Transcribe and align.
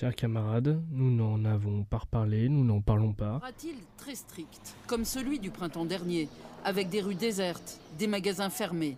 Chers 0.00 0.16
camarades, 0.16 0.82
nous 0.92 1.10
n'en 1.14 1.44
avons 1.44 1.84
pas 1.84 1.98
reparlé, 1.98 2.48
nous 2.48 2.64
n'en 2.64 2.80
parlons 2.80 3.12
pas. 3.12 3.38
Sera-t-il 3.38 3.74
très 3.98 4.14
strict, 4.14 4.74
comme 4.86 5.04
celui 5.04 5.38
du 5.38 5.50
printemps 5.50 5.84
dernier, 5.84 6.26
avec 6.64 6.88
des 6.88 7.02
rues 7.02 7.14
désertes, 7.14 7.78
des 7.98 8.06
magasins 8.06 8.48
fermés 8.48 8.96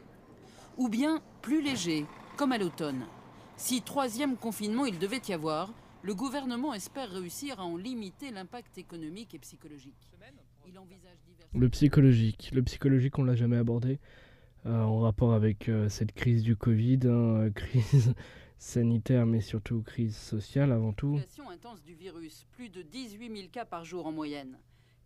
Ou 0.78 0.88
bien 0.88 1.20
plus 1.40 1.60
léger, 1.60 2.06
comme 2.36 2.52
à 2.52 2.58
l'automne? 2.58 3.02
Si 3.56 3.82
troisième 3.82 4.36
confinement 4.36 4.86
il 4.86 5.00
devait 5.00 5.22
y 5.28 5.32
avoir, 5.32 5.72
le 6.04 6.14
gouvernement 6.14 6.72
espère 6.72 7.10
réussir 7.10 7.58
à 7.58 7.64
en 7.64 7.76
limiter 7.76 8.30
l'impact 8.30 8.78
économique 8.78 9.34
et 9.34 9.40
psychologique. 9.40 10.08
Il 10.68 10.78
envisage 10.78 11.18
divers... 11.26 11.48
Le 11.52 11.68
psychologique, 11.68 12.52
le 12.54 12.62
psychologique 12.62 13.18
on 13.18 13.24
l'a 13.24 13.34
jamais 13.34 13.56
abordé 13.56 13.98
euh, 14.66 14.80
en 14.80 15.00
rapport 15.00 15.32
avec 15.32 15.68
euh, 15.68 15.88
cette 15.88 16.12
crise 16.12 16.44
du 16.44 16.54
Covid, 16.54 17.00
hein, 17.06 17.50
crise 17.56 18.14
sanitaire 18.62 19.26
mais 19.26 19.40
surtout 19.40 19.82
crise 19.82 20.16
sociale 20.16 20.72
avant 20.72 20.92
tout. 20.92 21.18
Circulation 21.18 21.50
intense 21.50 21.82
du 21.82 21.94
virus, 21.94 22.46
plus 22.52 22.68
de 22.68 22.82
18 22.82 23.36
000 23.36 23.48
cas 23.50 23.64
par 23.64 23.84
jour 23.84 24.06
en 24.06 24.12
moyenne. 24.12 24.56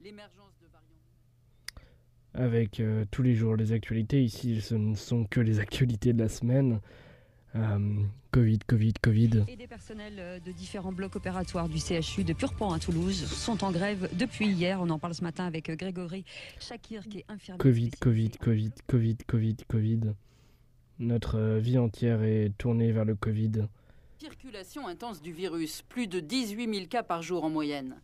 L'émergence 0.02 0.54
de 0.60 0.66
variants... 0.66 2.44
avec 2.48 2.80
euh, 2.80 3.04
tous 3.10 3.22
les 3.22 3.34
jours 3.34 3.56
les 3.56 3.72
actualités. 3.72 4.22
Ici, 4.22 4.60
ce 4.60 4.74
ne 4.74 4.94
sont 4.94 5.24
que 5.24 5.40
les 5.40 5.58
actualités 5.58 6.12
de 6.12 6.22
la 6.22 6.28
semaine. 6.28 6.80
Euh, 7.56 7.78
Covid, 8.32 8.58
Covid, 8.66 8.92
Covid. 9.00 9.44
Et 9.48 9.56
des 9.56 9.66
personnels 9.66 10.16
euh, 10.18 10.40
de 10.40 10.52
différents 10.52 10.92
blocs 10.92 11.16
opératoires 11.16 11.70
du 11.70 11.78
CHU 11.78 12.22
de 12.22 12.34
Purpan 12.34 12.72
à 12.74 12.78
Toulouse 12.78 13.24
sont 13.24 13.64
en 13.64 13.72
grève 13.72 14.10
depuis 14.12 14.48
hier. 14.48 14.78
On 14.82 14.90
en 14.90 14.98
parle 14.98 15.14
ce 15.14 15.22
matin 15.22 15.46
avec 15.46 15.70
euh, 15.70 15.76
Grégory 15.76 16.24
Chakir 16.60 17.08
qui 17.08 17.20
est 17.20 17.24
infirmier. 17.28 17.58
Covid, 17.58 17.90
Covid. 17.98 18.30
Covid, 18.32 18.72
Covid, 18.86 19.16
Covid, 19.26 19.56
Covid. 19.68 20.00
Notre 20.98 21.38
euh, 21.38 21.58
vie 21.58 21.76
entière 21.76 22.22
est 22.22 22.56
tournée 22.56 22.90
vers 22.90 23.04
le 23.04 23.14
Covid. 23.14 23.68
Circulation 24.18 24.86
intense 24.88 25.20
du 25.20 25.30
virus, 25.30 25.82
plus 25.82 26.06
de 26.06 26.20
18 26.20 26.74
000 26.74 26.86
cas 26.86 27.02
par 27.02 27.20
jour 27.20 27.44
en 27.44 27.50
moyenne. 27.50 27.96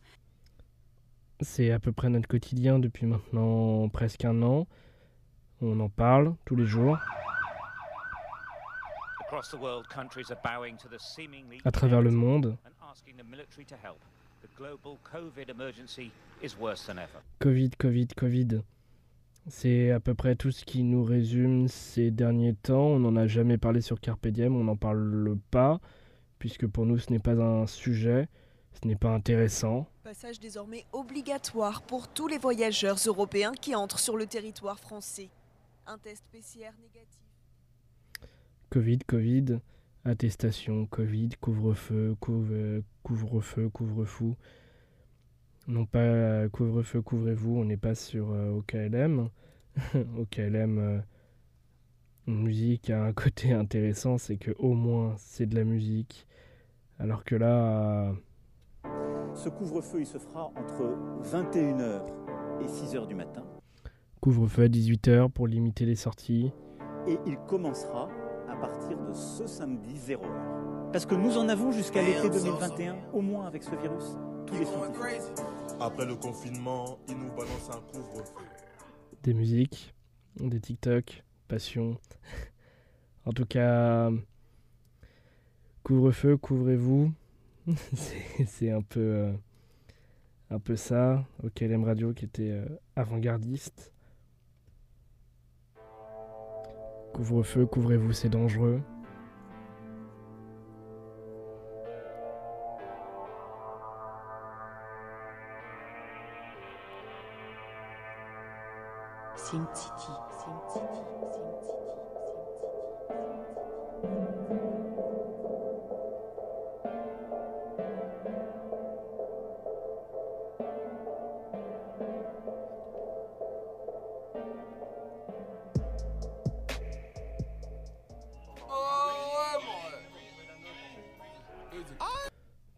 C'est 1.41 1.71
à 1.71 1.79
peu 1.79 1.91
près 1.91 2.11
notre 2.11 2.29
quotidien 2.29 2.79
depuis 2.79 3.07
maintenant 3.07 3.89
presque 3.89 4.27
un 4.27 4.43
an. 4.43 4.67
On 5.63 5.81
en 5.81 5.89
parle 5.89 6.35
tous 6.45 6.55
les 6.55 6.67
jours. 6.67 6.99
Across 9.23 9.51
the 9.51 9.59
world, 9.59 9.87
countries 9.89 10.31
are 10.31 10.39
bowing 10.45 10.77
to 10.77 10.89
the 10.89 11.01
seemingly 11.01 11.59
À 11.65 11.71
travers 11.71 12.03
le 12.03 12.11
monde, 12.11 12.59
and 12.67 12.91
asking 12.91 13.17
the 13.17 13.25
military 13.25 13.65
to 13.65 13.77
help. 13.83 13.99
The 14.43 14.49
global 14.59 14.99
COVID 15.11 15.49
emergency 15.49 16.11
is 16.43 16.59
worse 16.61 16.85
than 16.85 16.99
ever. 16.99 17.23
Covid, 17.41 17.71
Covid, 17.79 18.09
Covid. 18.15 18.63
C'est 19.49 19.91
à 19.91 19.99
peu 20.01 20.15
près 20.15 20.37
tout 20.37 20.51
ce 20.53 20.65
qui 20.65 20.83
nous 20.85 21.03
résume 21.03 21.67
ces 21.69 22.11
derniers 22.11 22.55
temps. 22.55 22.87
On 22.87 23.01
n'en 23.01 23.17
a 23.17 23.27
jamais 23.27 23.59
parlé 23.59 23.81
sur 23.81 24.01
Carpe 24.01 24.29
Diem, 24.29 24.55
on 24.55 24.65
n'en 24.65 24.77
parle 24.77 25.37
pas, 25.51 25.81
puisque 26.39 26.67
pour 26.67 26.87
nous 26.87 26.99
ce 26.99 27.11
n'est 27.11 27.19
pas 27.19 27.33
un 27.35 27.67
sujet, 27.67 28.29
ce 28.81 28.87
n'est 28.87 28.97
pas 28.97 29.13
intéressant. 29.15 29.89
Passage 30.05 30.39
désormais 30.39 30.85
obligatoire 30.93 31.83
pour 31.83 32.09
tous 32.09 32.29
les 32.29 32.39
voyageurs 32.39 32.99
européens 33.07 33.53
qui 33.61 33.75
entrent 33.75 33.99
sur 33.99 34.17
le 34.17 34.27
territoire 34.27 34.79
français. 34.79 35.29
Un 35.87 35.99
test 35.99 36.23
PCR 36.31 36.71
négatif. 36.81 37.19
Covid, 38.71 38.99
Covid, 39.07 39.59
attestation, 40.05 40.87
Covid, 40.87 41.31
couvre-feu, 41.41 42.15
couvre- 42.21 42.83
couvre-feu, 43.03 43.69
couvre-fou. 43.71 44.37
Non 45.69 45.87
pas 45.87 45.99
euh, 46.01 46.49
couvre-feu, 46.49 47.03
couvrez-vous, 47.03 47.57
on 47.59 47.65
n'est 47.65 47.77
pas 47.77 47.95
sur 47.95 48.33
euh, 48.33 48.51
OKLM. 48.51 49.29
OKLM, 50.19 50.79
euh, 50.79 50.99
musique 52.27 52.91
a 52.91 53.05
un 53.05 53.13
côté 53.13 53.53
intéressant, 53.53 54.19
c'est 54.19 54.37
que 54.37 54.51
au 54.59 54.75
moins 54.75 55.15
c'est 55.19 55.47
de 55.47 55.55
la 55.55 55.65
musique. 55.65 56.27
Alors 56.99 57.25
que 57.25 57.35
là, 57.37 58.11
euh, 58.85 59.35
Ce 59.35 59.49
couvre-feu, 59.49 60.01
il 60.01 60.07
se 60.07 60.19
fera 60.19 60.47
entre 60.57 60.97
21h 61.25 62.03
et 62.61 62.67
6h 62.67 63.07
du 63.07 63.15
matin. 63.15 63.45
couvre-feu 64.21 64.65
à 64.65 64.69
18h 64.69 65.31
pour 65.31 65.47
limiter 65.47 65.85
les 65.87 65.97
sorties. 65.97 66.53
Et 67.09 67.19
il 67.27 67.37
commencera 67.49 68.09
à 68.49 68.57
partir 68.57 68.99
de 69.01 69.13
ce 69.13 69.47
samedi 69.47 69.95
0h. 69.97 70.91
Parce 70.93 71.07
que 71.07 71.15
nous 71.15 71.39
en 71.39 71.49
avons 71.49 71.73
jusqu'à 71.73 72.03
l'été 72.03 72.29
2021, 72.29 72.97
au 73.13 73.21
moins 73.23 73.47
avec 73.47 73.63
ce 73.63 73.75
virus. 73.77 74.17
Après 75.81 76.07
le 76.07 76.15
confinement, 76.15 76.99
il 77.09 77.17
nous 77.17 77.33
balance 77.33 77.69
un 77.71 77.81
couvre-feu. 77.91 78.45
des 79.25 79.35
musiques, 79.35 79.95
des 80.37 80.61
TikTok, 80.61 81.25
passion. 81.49 81.99
en 83.27 83.33
tout 83.33 83.47
cas, 83.47 84.11
couvre-feu, 85.83 86.37
couvrez-vous. 86.37 87.13
c'est 88.47 88.71
un 88.71 88.83
peu, 88.83 89.01
euh, 89.01 89.33
un 90.51 90.59
peu 90.61 90.77
ça. 90.77 91.25
Au 91.43 91.51
KLM 91.51 91.85
Radio 91.85 92.13
qui 92.13 92.27
était 92.27 92.51
euh, 92.51 92.65
avant-gardiste. 92.95 93.93
Couvre-feu, 97.13 97.67
couvrez-vous, 97.67 98.13
c'est 98.13 98.29
dangereux. 98.29 98.81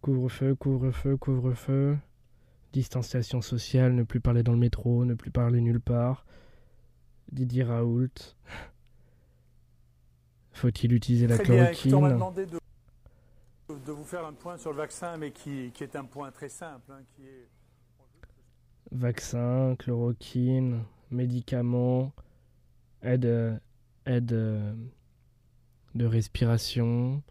Couvre-feu, 0.03 0.55
couvre-feu, 0.57 1.17
couvre-feu. 1.17 1.97
Distanciation 2.73 3.41
sociale, 3.41 3.95
ne 3.95 4.03
plus 4.03 4.19
parler 4.19 4.43
dans 4.43 4.53
le 4.53 4.59
métro, 4.59 5.05
ne 5.05 5.15
plus 5.15 5.31
parler 5.31 5.61
nulle 5.61 5.81
part. 5.81 6.27
Didier 7.33 7.65
Raoult. 7.65 8.37
Faut-il 10.53 10.93
utiliser 10.93 11.27
la 11.27 11.35
on 11.35 11.39
m'a 11.39 11.45
chloroquine 11.45 12.09
demandé 12.09 12.47
de, 12.47 12.61
de 13.69 13.93
vous 13.93 14.05
faire 14.05 14.25
un 14.25 14.33
point 14.33 14.57
sur 14.57 14.71
le 14.71 14.77
vaccin, 14.79 15.17
mais 15.17 15.33
qui, 15.33 15.71
qui 15.73 15.83
est 15.83 15.97
un 15.97 16.05
point 16.05 16.31
très 16.31 16.49
simple, 16.49 16.93
hein, 16.93 17.03
qui 17.15 17.23
est 17.27 17.49
Vaccin, 18.93 19.75
chloroquine, 19.77 20.85
médicaments, 21.11 22.13
aide, 23.03 23.61
aide 24.07 24.33
euh, 24.33 24.75
de 25.95 26.07
respiration. 26.07 27.23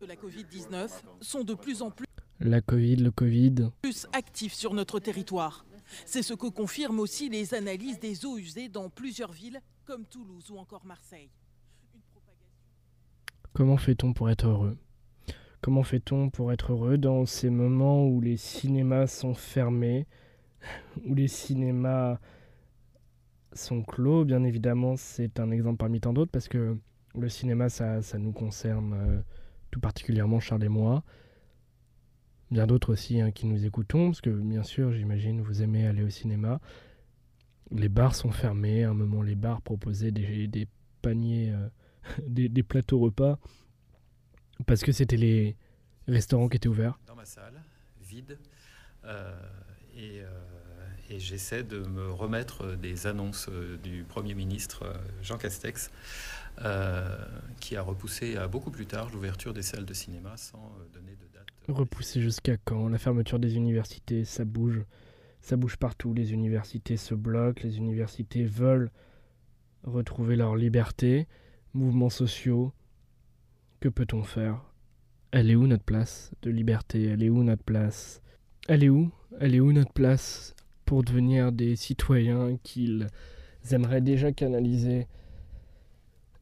de 0.00 0.06
la 0.06 0.16
Covid-19 0.16 0.90
sont 1.22 1.44
de 1.44 1.54
plus 1.54 1.80
en 1.80 1.90
plus 1.90 2.03
La 2.40 2.60
Covid, 2.60 2.96
le 2.96 3.10
Covid. 3.10 3.70
actifs 4.12 4.54
sur 4.54 4.74
notre 4.74 4.98
territoire. 5.00 5.64
C'est 6.06 6.22
ce 6.22 6.34
que 6.34 6.46
confirment 6.48 7.00
aussi 7.00 7.28
les 7.28 7.54
analyses 7.54 8.00
des 8.00 8.24
eaux 8.26 8.38
usées 8.38 8.68
dans 8.68 8.88
plusieurs 8.90 9.32
villes 9.32 9.60
comme 9.84 10.04
Toulouse 10.06 10.50
ou 10.50 10.56
encore 10.58 10.84
Marseille. 10.84 11.30
Une 11.94 12.00
propagation- 12.10 12.48
Comment 13.52 13.76
fait-on 13.76 14.12
pour 14.12 14.30
être 14.30 14.46
heureux? 14.46 14.76
Comment 15.60 15.82
fait-on 15.82 16.28
pour 16.30 16.52
être 16.52 16.72
heureux 16.72 16.98
dans 16.98 17.24
ces 17.26 17.50
moments 17.50 18.06
où 18.06 18.20
les 18.20 18.36
cinémas 18.36 19.06
sont 19.06 19.34
fermés, 19.34 20.06
où 21.06 21.14
les 21.14 21.28
cinémas 21.28 22.18
sont 23.52 23.82
clos? 23.82 24.24
Bien 24.24 24.42
évidemment, 24.42 24.96
c'est 24.96 25.38
un 25.38 25.50
exemple 25.50 25.78
parmi 25.78 26.00
tant 26.00 26.12
d'autres 26.12 26.32
parce 26.32 26.48
que 26.48 26.76
le 27.16 27.28
cinéma, 27.28 27.68
ça, 27.68 28.02
ça 28.02 28.18
nous 28.18 28.32
concerne 28.32 28.92
euh, 28.94 29.20
tout 29.70 29.80
particulièrement, 29.80 30.40
Charles 30.40 30.64
et 30.64 30.68
moi. 30.68 31.04
Bien 32.50 32.66
d'autres 32.66 32.92
aussi 32.92 33.20
hein, 33.20 33.30
qui 33.30 33.46
nous 33.46 33.64
écoutons, 33.64 34.10
parce 34.10 34.20
que 34.20 34.30
bien 34.30 34.62
sûr, 34.62 34.92
j'imagine, 34.92 35.40
vous 35.40 35.62
aimez 35.62 35.86
aller 35.86 36.02
au 36.02 36.10
cinéma. 36.10 36.60
Les 37.70 37.88
bars 37.88 38.14
sont 38.14 38.30
fermés. 38.30 38.84
À 38.84 38.90
un 38.90 38.94
moment, 38.94 39.22
les 39.22 39.34
bars 39.34 39.62
proposaient 39.62 40.12
des, 40.12 40.46
des 40.46 40.68
paniers, 41.02 41.52
euh, 41.52 41.68
des, 42.26 42.48
des 42.48 42.62
plateaux 42.62 42.98
repas, 42.98 43.38
parce 44.66 44.82
que 44.82 44.92
c'était 44.92 45.16
les 45.16 45.56
restaurants 46.06 46.48
qui 46.48 46.56
étaient 46.56 46.68
ouverts. 46.68 46.98
dans 47.06 47.16
ma 47.16 47.24
salle, 47.24 47.62
vide, 48.02 48.38
euh, 49.04 49.32
et, 49.96 50.20
euh, 50.20 50.26
et 51.10 51.18
j'essaie 51.18 51.62
de 51.62 51.80
me 51.80 52.10
remettre 52.10 52.76
des 52.76 53.06
annonces 53.06 53.48
euh, 53.50 53.76
du 53.78 54.04
Premier 54.04 54.34
ministre 54.34 54.84
euh, 54.84 54.94
Jean 55.22 55.36
Castex, 55.38 55.90
euh, 56.62 57.16
qui 57.60 57.76
a 57.76 57.82
repoussé 57.82 58.36
à 58.36 58.48
beaucoup 58.48 58.70
plus 58.70 58.86
tard 58.86 59.10
l'ouverture 59.10 59.52
des 59.52 59.62
salles 59.62 59.84
de 59.84 59.94
cinéma 59.94 60.36
sans 60.36 60.72
donner 60.92 61.12
de. 61.12 61.23
Repoussé 61.68 62.20
jusqu'à 62.20 62.56
quand? 62.58 62.88
La 62.88 62.98
fermeture 62.98 63.38
des 63.38 63.56
universités, 63.56 64.24
ça 64.24 64.44
bouge. 64.44 64.84
Ça 65.40 65.56
bouge 65.56 65.76
partout. 65.76 66.12
Les 66.12 66.32
universités 66.32 66.96
se 66.96 67.14
bloquent, 67.14 67.62
les 67.64 67.78
universités 67.78 68.44
veulent 68.44 68.90
retrouver 69.82 70.36
leur 70.36 70.56
liberté. 70.56 71.26
Mouvements 71.72 72.10
sociaux, 72.10 72.72
Que 73.80 73.88
peut-on 73.88 74.22
faire? 74.22 74.64
Elle 75.30 75.50
est 75.50 75.56
où 75.56 75.66
notre 75.66 75.84
place 75.84 76.32
de 76.42 76.50
liberté? 76.50 77.04
Elle 77.04 77.22
est 77.22 77.28
où 77.28 77.42
notre 77.42 77.64
place? 77.64 78.22
Elle 78.68 78.84
est 78.84 78.88
où? 78.88 79.10
Elle 79.40 79.54
est 79.54 79.60
où 79.60 79.72
notre 79.72 79.92
place 79.92 80.54
pour 80.86 81.02
devenir 81.02 81.50
des 81.52 81.76
citoyens 81.76 82.56
qu'ils 82.62 83.08
aimeraient 83.70 84.00
déjà 84.00 84.32
canaliser? 84.32 85.08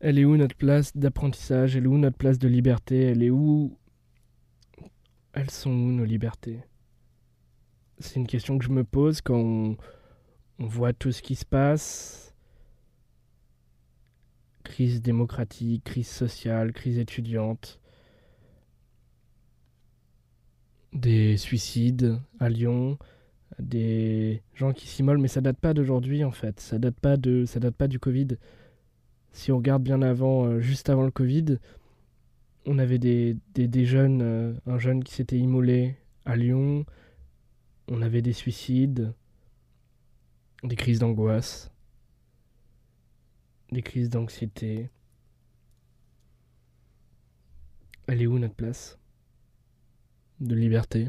Elle 0.00 0.18
est 0.18 0.24
où 0.24 0.36
notre 0.36 0.56
place 0.56 0.96
d'apprentissage? 0.96 1.74
Elle 1.74 1.84
est 1.84 1.88
où 1.88 1.98
notre 1.98 2.18
place 2.18 2.38
de 2.38 2.48
liberté? 2.48 3.02
Elle 3.02 3.22
est 3.22 3.30
où 3.30 3.76
Elles 5.32 5.50
sont 5.50 5.70
où 5.70 5.92
nos 5.92 6.04
libertés? 6.04 6.60
C'est 7.98 8.16
une 8.16 8.26
question 8.26 8.58
que 8.58 8.64
je 8.64 8.70
me 8.70 8.84
pose 8.84 9.20
quand 9.20 9.38
on, 9.38 9.76
voit 10.58 10.92
tout 10.92 11.10
ce 11.10 11.22
qui 11.22 11.34
se 11.34 11.44
passe. 11.44 12.34
Crise 14.62 15.02
démocratique, 15.02 15.84
crise 15.84 16.08
sociale, 16.08 16.72
crise 16.72 16.98
étudiante. 16.98 17.80
Des 20.92 21.36
suicides 21.36 22.20
à 22.38 22.48
Lyon, 22.48 22.98
des 23.58 24.42
gens 24.54 24.72
qui 24.72 24.86
s'immolent, 24.86 25.18
mais 25.18 25.28
ça 25.28 25.40
date 25.40 25.58
pas 25.58 25.74
d'aujourd'hui 25.74 26.22
en 26.22 26.30
fait. 26.30 26.60
Ça 26.60 26.78
date 26.78 27.00
pas 27.00 27.16
date 27.16 27.74
pas 27.74 27.88
du 27.88 27.98
Covid. 27.98 28.28
Si 29.32 29.50
on 29.50 29.56
regarde 29.56 29.82
bien 29.82 30.02
avant, 30.02 30.44
euh, 30.44 30.60
juste 30.60 30.90
avant 30.90 31.04
le 31.04 31.10
Covid, 31.10 31.58
on 32.66 32.78
avait 32.78 32.98
des, 32.98 33.36
des, 33.54 33.84
jeunes, 33.84 34.22
euh, 34.22 34.54
un 34.66 34.78
jeune 34.78 35.02
qui 35.02 35.14
s'était 35.14 35.38
immolé 35.38 35.96
à 36.24 36.36
Lyon. 36.36 36.84
On 37.88 38.02
avait 38.02 38.22
des 38.22 38.32
suicides, 38.32 39.12
des 40.62 40.76
crises 40.76 41.00
d'angoisse, 41.00 41.72
des 43.72 43.82
crises 43.82 44.10
d'anxiété. 44.10 44.90
Elle 48.06 48.22
est 48.22 48.26
où 48.26 48.38
notre 48.38 48.54
place 48.54 48.98
de 50.40 50.54
liberté? 50.54 51.08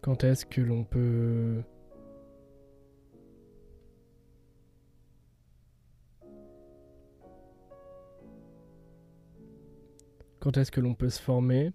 Quand 0.00 0.24
est-ce 0.24 0.46
que 0.46 0.62
l'on 0.62 0.82
peut 0.82 1.62
Quand 10.40 10.56
est-ce 10.56 10.70
que 10.70 10.80
l'on 10.80 10.94
peut 10.94 11.10
se 11.10 11.20
former? 11.20 11.70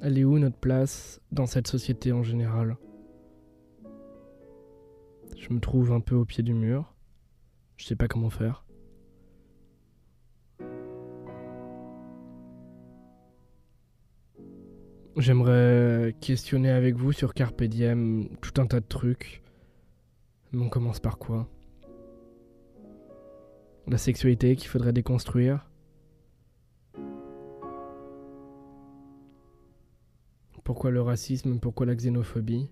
Elle 0.00 0.16
est 0.16 0.24
où 0.24 0.38
notre 0.38 0.56
place 0.56 1.20
dans 1.32 1.46
cette 1.46 1.66
société 1.66 2.12
en 2.12 2.22
général? 2.22 2.76
Je 5.36 5.52
me 5.52 5.58
trouve 5.58 5.90
un 5.90 6.00
peu 6.00 6.14
au 6.14 6.24
pied 6.24 6.44
du 6.44 6.54
mur. 6.54 6.94
Je 7.76 7.86
sais 7.86 7.96
pas 7.96 8.06
comment 8.06 8.30
faire. 8.30 8.64
J'aimerais 15.16 16.14
questionner 16.20 16.70
avec 16.70 16.94
vous 16.94 17.10
sur 17.10 17.34
Carpe 17.34 17.64
Diem 17.64 18.28
tout 18.40 18.60
un 18.60 18.66
tas 18.66 18.78
de 18.78 18.86
trucs. 18.86 19.42
Mais 20.52 20.64
on 20.64 20.68
commence 20.68 21.00
par 21.00 21.18
quoi? 21.18 21.48
La 23.90 23.98
sexualité 23.98 24.54
qu'il 24.54 24.68
faudrait 24.68 24.92
déconstruire. 24.92 25.68
Pourquoi 30.62 30.92
le 30.92 31.02
racisme? 31.02 31.58
Pourquoi 31.58 31.86
la 31.86 31.96
xénophobie? 31.96 32.70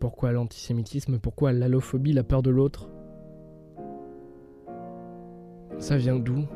Pourquoi 0.00 0.32
l'antisémitisme? 0.32 1.18
Pourquoi 1.18 1.52
l'allophobie, 1.52 2.14
la 2.14 2.24
peur 2.24 2.42
de 2.42 2.48
l'autre? 2.48 2.88
Ça 5.78 5.98
vient 5.98 6.18
d'où? 6.18 6.46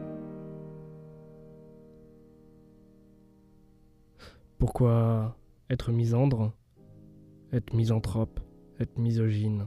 Pourquoi 4.56 5.36
être 5.68 5.92
misandre, 5.92 6.54
être 7.52 7.76
misanthrope, 7.76 8.40
être 8.80 8.96
misogyne, 8.98 9.66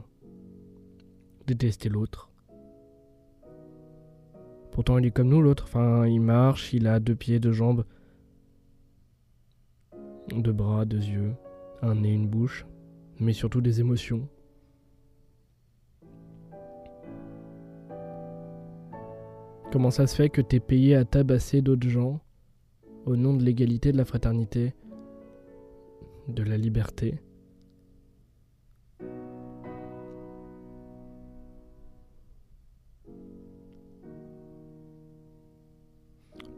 détester 1.46 1.88
l'autre? 1.88 2.32
Pourtant 4.76 4.98
il 4.98 5.06
est 5.06 5.10
comme 5.10 5.30
nous 5.30 5.40
l'autre, 5.40 5.64
enfin 5.64 6.06
il 6.06 6.20
marche, 6.20 6.74
il 6.74 6.86
a 6.86 7.00
deux 7.00 7.14
pieds, 7.14 7.40
deux 7.40 7.50
jambes, 7.50 7.86
deux 10.30 10.52
bras, 10.52 10.84
deux 10.84 11.02
yeux, 11.02 11.32
un 11.80 11.94
nez, 11.94 12.12
une 12.12 12.28
bouche, 12.28 12.66
mais 13.18 13.32
surtout 13.32 13.62
des 13.62 13.80
émotions. 13.80 14.28
Comment 19.72 19.90
ça 19.90 20.06
se 20.06 20.14
fait 20.14 20.28
que 20.28 20.42
t'es 20.42 20.60
payé 20.60 20.94
à 20.94 21.06
tabasser 21.06 21.62
d'autres 21.62 21.88
gens 21.88 22.20
au 23.06 23.16
nom 23.16 23.32
de 23.32 23.42
l'égalité, 23.42 23.92
de 23.92 23.96
la 23.96 24.04
fraternité 24.04 24.74
de 26.28 26.42
la 26.42 26.58
liberté? 26.58 27.22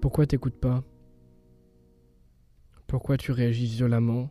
Pourquoi 0.09 0.25
t'écoutes 0.25 0.59
pas? 0.59 0.83
Pourquoi 2.87 3.19
tu 3.19 3.31
réagis 3.31 3.67
violemment 3.67 4.31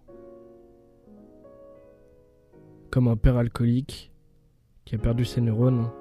Comme 2.89 3.07
un 3.07 3.15
père 3.15 3.37
alcoolique 3.37 4.11
qui 4.85 4.95
a 4.95 4.97
perdu 4.97 5.23
ses 5.23 5.39
neurones, 5.39 5.91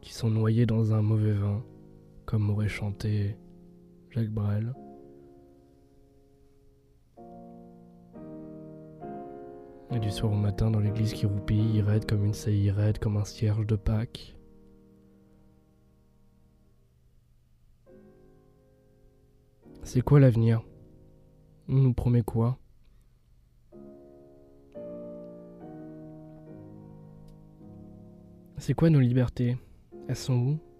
qui 0.00 0.12
sont 0.12 0.28
noyés 0.28 0.66
dans 0.66 0.92
un 0.92 1.02
mauvais 1.02 1.34
vin, 1.34 1.64
comme 2.24 2.50
aurait 2.50 2.66
chanté 2.66 3.36
Jacques 4.10 4.32
Brel. 4.32 4.74
Et 9.92 10.00
du 10.00 10.10
soir 10.10 10.32
au 10.32 10.36
matin 10.36 10.72
dans 10.72 10.80
l'église 10.80 11.12
qui 11.12 11.26
roupille, 11.26 11.80
raide 11.80 12.06
comme 12.06 12.24
une 12.24 12.34
saillie 12.34 12.72
raide, 12.72 12.98
comme 12.98 13.18
un 13.18 13.24
cierge 13.24 13.68
de 13.68 13.76
Pâques. 13.76 14.34
C'est 19.94 20.00
quoi 20.00 20.20
l'avenir? 20.20 20.62
On 21.68 21.74
nous 21.74 21.92
promet 21.92 22.22
quoi? 22.22 22.58
C'est 28.56 28.72
quoi 28.72 28.88
nos 28.88 29.00
libertés? 29.00 29.58
Elles 30.08 30.16
sont 30.16 30.32
où? 30.32 30.71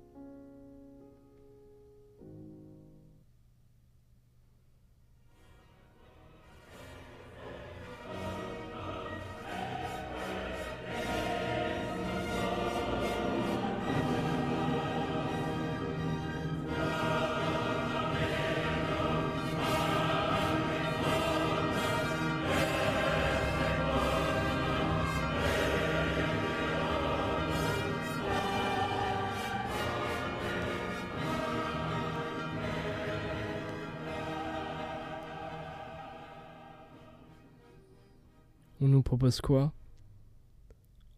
On 38.83 38.89
nous 38.89 39.03
propose 39.03 39.41
quoi? 39.41 39.73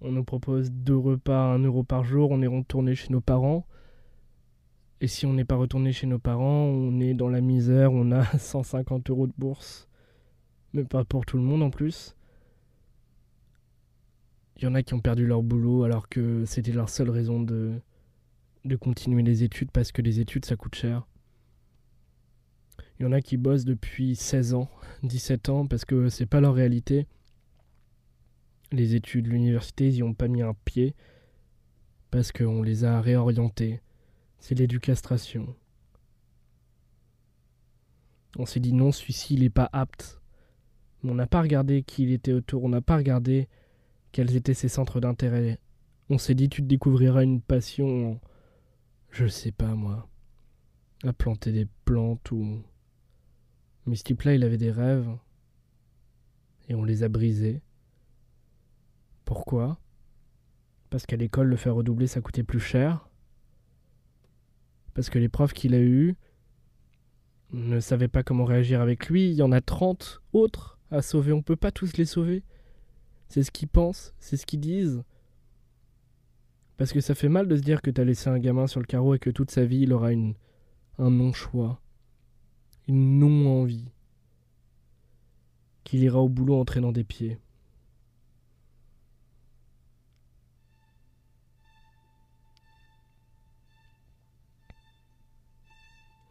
On 0.02 0.12
nous 0.12 0.22
propose 0.22 0.70
deux 0.70 0.98
repas 0.98 1.54
un 1.54 1.60
euro 1.60 1.82
par 1.82 2.04
jour, 2.04 2.30
on 2.30 2.42
est 2.42 2.46
retourné 2.46 2.94
chez 2.94 3.08
nos 3.08 3.22
parents. 3.22 3.66
Et 5.00 5.08
si 5.08 5.24
on 5.24 5.32
n'est 5.32 5.46
pas 5.46 5.56
retourné 5.56 5.90
chez 5.90 6.06
nos 6.06 6.18
parents, 6.18 6.64
on 6.66 7.00
est 7.00 7.14
dans 7.14 7.30
la 7.30 7.40
misère, 7.40 7.90
on 7.94 8.12
a 8.12 8.22
150 8.38 9.08
euros 9.08 9.26
de 9.26 9.32
bourse. 9.38 9.88
Mais 10.74 10.84
pas 10.84 11.06
pour 11.06 11.24
tout 11.24 11.38
le 11.38 11.42
monde 11.42 11.62
en 11.62 11.70
plus. 11.70 12.14
Il 14.58 14.64
y 14.64 14.66
en 14.66 14.74
a 14.74 14.82
qui 14.82 14.92
ont 14.92 15.00
perdu 15.00 15.26
leur 15.26 15.42
boulot 15.42 15.84
alors 15.84 16.10
que 16.10 16.44
c'était 16.44 16.72
leur 16.72 16.90
seule 16.90 17.08
raison 17.08 17.40
de, 17.40 17.80
de 18.66 18.76
continuer 18.76 19.22
les 19.22 19.42
études 19.42 19.70
parce 19.70 19.90
que 19.90 20.02
les 20.02 20.20
études 20.20 20.44
ça 20.44 20.56
coûte 20.56 20.74
cher. 20.74 21.06
Il 22.98 23.04
y 23.04 23.06
en 23.06 23.12
a 23.12 23.22
qui 23.22 23.38
bossent 23.38 23.64
depuis 23.64 24.16
16 24.16 24.52
ans, 24.52 24.68
17 25.02 25.48
ans 25.48 25.66
parce 25.66 25.86
que 25.86 26.10
c'est 26.10 26.26
pas 26.26 26.42
leur 26.42 26.52
réalité 26.52 27.06
les 28.74 28.94
études, 28.94 29.26
l'université, 29.26 29.88
ils 29.88 29.94
n'y 29.94 30.02
ont 30.02 30.14
pas 30.14 30.28
mis 30.28 30.42
un 30.42 30.54
pied 30.64 30.94
parce 32.10 32.32
qu'on 32.32 32.62
les 32.62 32.84
a 32.84 33.00
réorientés. 33.00 33.80
C'est 34.38 34.54
l'éducastration. 34.54 35.54
On 38.36 38.46
s'est 38.46 38.60
dit 38.60 38.72
non, 38.72 38.92
celui-ci, 38.92 39.34
il 39.34 39.40
n'est 39.40 39.50
pas 39.50 39.70
apte. 39.72 40.20
Mais 41.02 41.10
on 41.10 41.14
n'a 41.14 41.26
pas 41.26 41.42
regardé 41.42 41.82
qui 41.82 42.04
il 42.04 42.12
était 42.12 42.32
autour, 42.32 42.64
on 42.64 42.68
n'a 42.68 42.80
pas 42.80 42.96
regardé 42.96 43.48
quels 44.12 44.36
étaient 44.36 44.54
ses 44.54 44.68
centres 44.68 45.00
d'intérêt. 45.00 45.58
On 46.10 46.18
s'est 46.18 46.34
dit 46.34 46.48
tu 46.48 46.62
te 46.62 46.66
découvriras 46.66 47.22
une 47.22 47.40
passion 47.40 48.20
je 49.14 49.28
sais 49.28 49.52
pas 49.52 49.76
moi, 49.76 50.08
à 51.04 51.12
planter 51.12 51.52
des 51.52 51.68
plantes 51.84 52.32
ou... 52.32 52.62
Mais 53.86 53.94
ce 53.94 54.02
type-là, 54.02 54.34
il 54.34 54.42
avait 54.42 54.58
des 54.58 54.72
rêves. 54.72 55.08
Et 56.68 56.74
on 56.74 56.82
les 56.82 57.04
a 57.04 57.08
brisés. 57.08 57.62
Pourquoi? 59.24 59.78
Parce 60.90 61.06
qu'à 61.06 61.16
l'école, 61.16 61.48
le 61.48 61.56
faire 61.56 61.74
redoubler, 61.74 62.06
ça 62.06 62.20
coûtait 62.20 62.42
plus 62.42 62.60
cher. 62.60 63.08
Parce 64.94 65.10
que 65.10 65.18
les 65.18 65.28
profs 65.28 65.52
qu'il 65.52 65.74
a 65.74 65.80
eus 65.80 66.14
ne 67.52 67.80
savaient 67.80 68.08
pas 68.08 68.22
comment 68.22 68.44
réagir 68.44 68.80
avec 68.80 69.08
lui. 69.08 69.30
Il 69.30 69.34
y 69.34 69.42
en 69.42 69.52
a 69.52 69.60
30 69.60 70.22
autres 70.32 70.78
à 70.90 71.02
sauver. 71.02 71.32
On 71.32 71.42
peut 71.42 71.56
pas 71.56 71.72
tous 71.72 71.96
les 71.96 72.04
sauver. 72.04 72.44
C'est 73.28 73.42
ce 73.42 73.50
qu'ils 73.50 73.68
pensent, 73.68 74.14
c'est 74.18 74.36
ce 74.36 74.46
qu'ils 74.46 74.60
disent. 74.60 75.02
Parce 76.76 76.92
que 76.92 77.00
ça 77.00 77.14
fait 77.14 77.28
mal 77.28 77.48
de 77.48 77.56
se 77.56 77.62
dire 77.62 77.82
que 77.82 77.90
t'as 77.90 78.04
laissé 78.04 78.28
un 78.28 78.38
gamin 78.38 78.66
sur 78.66 78.80
le 78.80 78.86
carreau 78.86 79.14
et 79.14 79.18
que 79.18 79.30
toute 79.30 79.50
sa 79.50 79.64
vie 79.64 79.80
il 79.82 79.92
aura 79.92 80.10
un 80.10 81.10
non-choix, 81.10 81.80
une 82.88 83.18
non-envie, 83.18 83.92
qu'il 85.84 86.02
ira 86.02 86.20
au 86.20 86.28
boulot 86.28 86.58
en 86.58 86.64
traînant 86.64 86.92
des 86.92 87.04
pieds. 87.04 87.38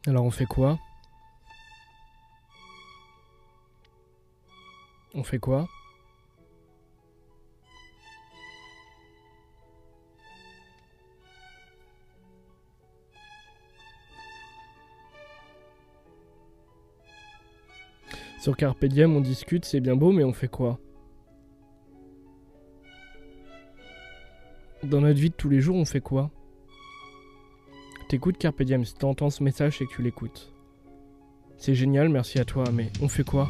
Alors 0.06 0.26
on 0.26 0.32
fait 0.32 0.46
quoi? 0.46 0.78
On 5.14 5.24
fait 5.24 5.40
quoi? 5.40 5.68
Sur 18.42 18.58
Carpe 18.58 18.84
Diem, 18.84 19.16
on 19.16 19.22
discute, 19.22 19.64
c'est 19.64 19.80
bien 19.80 19.96
beau, 19.96 20.12
mais 20.12 20.26
on 20.26 20.34
fait 20.34 20.50
quoi? 20.50 20.78
Dans 24.84 25.00
notre 25.00 25.18
vie 25.18 25.30
de 25.30 25.36
tous 25.36 25.48
les 25.48 25.62
jours, 25.62 25.78
on 25.78 25.86
fait 25.86 26.02
quoi? 26.02 26.30
T'écoutes 28.14 28.38
Carpe 28.38 28.62
Diem, 28.62 28.86
si 28.86 28.94
t'entends 28.94 29.32
ce 29.32 29.42
message, 29.42 29.80
que 29.80 29.86
tu 29.86 30.04
l'écoutes. 30.04 30.54
C'est 31.58 31.74
génial, 31.74 32.10
merci 32.10 32.38
à 32.38 32.46
toi, 32.46 32.64
mais 32.72 32.92
on 33.02 33.08
fait 33.08 33.24
quoi? 33.24 33.50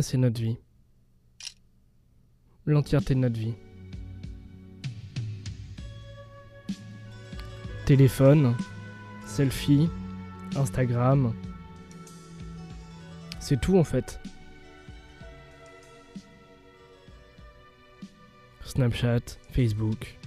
C'est 0.00 0.16
notre 0.16 0.40
vie. 0.40 0.56
L'entièreté 2.64 3.14
de 3.14 3.18
notre 3.18 3.38
vie. 3.38 3.52
Téléphone, 7.84 8.56
selfie, 9.26 9.90
Instagram. 10.56 11.34
C'est 13.38 13.60
tout 13.60 13.76
en 13.76 13.84
fait. 13.84 14.18
Snapchat, 18.64 19.20
Facebook. 19.50 20.18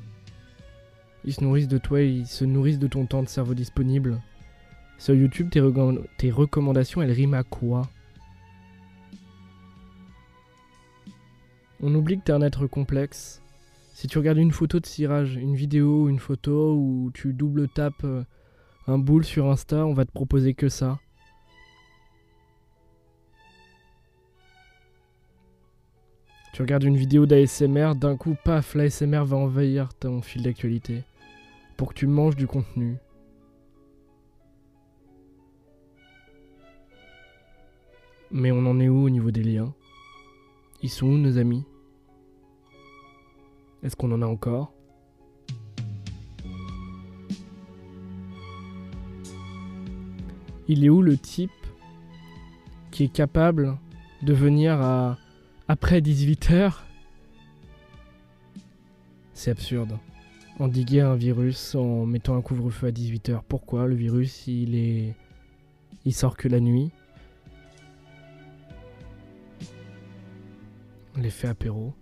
Ils 1.24 1.34
se 1.34 1.44
nourrissent 1.44 1.68
de 1.68 1.80
toi, 1.80 2.02
ils 2.02 2.28
se 2.28 2.46
nourrissent 2.46 2.78
de 2.78 2.88
ton 2.88 3.08
temps 3.08 3.24
de 3.24 3.30
cerveau 3.30 3.56
disponible. 3.56 4.22
Sur 5.00 5.16
YouTube, 5.16 5.50
tes 5.50 6.30
recommandations, 6.30 7.02
elles 7.02 7.12
riment 7.12 7.34
à 7.34 7.44
quoi? 7.44 7.90
On 11.88 11.94
oublie 11.94 12.18
que 12.18 12.24
t'es 12.24 12.32
un 12.32 12.42
être 12.42 12.66
complexe. 12.66 13.44
Si 13.94 14.08
tu 14.08 14.18
regardes 14.18 14.40
une 14.40 14.52
photo 14.52 14.80
de 14.80 14.88
cirage, 14.88 15.36
une 15.36 15.54
vidéo, 15.54 16.10
une 16.10 16.18
photo 16.18 16.74
où 16.74 17.12
tu 17.14 17.32
double 17.32 17.70
tapes 17.70 18.04
euh, 18.06 18.24
un 18.88 18.98
boule 18.98 19.24
sur 19.24 19.52
Insta, 19.52 19.86
on 19.86 19.94
va 19.94 20.04
te 20.04 20.12
proposer 20.12 20.56
que 20.56 20.68
ça. 20.68 20.98
Tu 26.54 26.64
regardes 26.64 26.86
une 26.86 26.98
vidéo 26.98 27.28
d'ASMR, 27.28 27.94
d'un 27.94 28.18
coup, 28.18 28.36
paf, 28.44 28.74
l'ASMR 28.74 29.24
va 29.24 29.38
envahir 29.38 29.94
ton 29.94 30.24
fil 30.24 30.42
d'actualité. 30.42 31.04
Pour 31.78 31.90
que 31.90 31.94
tu 31.94 32.08
manges 32.08 32.36
du 32.36 32.48
contenu. 32.48 32.98
Mais 38.32 38.52
on 38.52 38.66
en 38.66 38.80
est 38.80 38.90
où 38.90 39.04
au 39.04 39.10
niveau 39.12 39.30
des 39.30 39.44
liens? 39.44 39.72
Ils 40.82 40.90
sont 40.90 41.06
où 41.06 41.18
nos 41.20 41.38
amis? 41.38 41.64
Est-ce 43.86 43.96
qu'on 43.96 44.12
en 44.12 44.24
a 44.24 44.26
encore? 44.26 44.74
Il 50.68 50.84
est 50.84 50.90
où 50.90 51.04
le 51.04 51.18
type 51.18 51.52
qui 52.90 53.04
est 53.04 53.14
capable 53.14 53.78
de 54.24 54.34
venir 54.34 54.82
à 54.82 55.20
après 55.68 56.02
18h 56.02 56.74
C'est 59.34 59.52
absurde. 59.52 60.00
Endiguer 60.58 61.02
un 61.02 61.16
virus 61.16 61.76
en 61.76 62.08
mettant 62.08 62.36
un 62.36 62.42
couvre-feu 62.42 62.88
à 62.88 62.92
18h. 62.92 63.42
Pourquoi 63.48 63.86
le 63.86 63.94
virus 63.94 64.48
il 64.48 64.74
est 64.74 65.16
il 66.06 66.14
sort 66.14 66.38
que 66.38 66.48
la 66.48 66.60
nuit? 66.60 66.92
L'effet 71.18 71.50
apéro. 71.50 71.94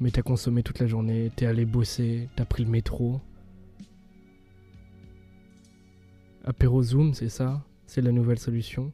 Mais 0.00 0.10
t'as 0.10 0.22
consommé 0.22 0.62
toute 0.62 0.80
la 0.80 0.86
journée, 0.86 1.30
t'es 1.36 1.46
allé 1.46 1.64
bosser, 1.64 2.28
t'as 2.36 2.44
pris 2.44 2.64
le 2.64 2.70
métro. 2.70 3.20
Apéro 6.44 6.82
Zoom, 6.82 7.14
c'est 7.14 7.28
ça 7.28 7.62
C'est 7.86 8.02
la 8.02 8.12
nouvelle 8.12 8.38
solution 8.38 8.92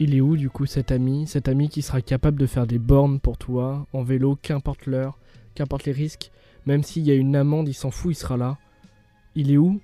Il 0.00 0.14
est 0.14 0.20
où 0.20 0.36
du 0.36 0.48
coup 0.48 0.66
cet 0.66 0.92
ami? 0.92 1.26
Cet 1.26 1.48
ami 1.48 1.68
qui 1.68 1.82
sera 1.82 2.00
capable 2.00 2.38
de 2.38 2.46
faire 2.46 2.68
des 2.68 2.78
bornes 2.78 3.18
pour 3.18 3.36
toi, 3.36 3.86
en 3.92 4.04
vélo, 4.04 4.38
qu'importe 4.40 4.86
l'heure, 4.86 5.18
qu'importe 5.56 5.86
les 5.86 5.92
risques, 5.92 6.30
même 6.66 6.84
s'il 6.84 7.02
y 7.02 7.10
a 7.10 7.14
une 7.14 7.34
amende, 7.34 7.68
il 7.68 7.74
s'en 7.74 7.90
fout, 7.90 8.12
il 8.12 8.14
sera 8.14 8.36
là. 8.36 8.58
Il 9.34 9.50
est 9.50 9.56
où? 9.56 9.80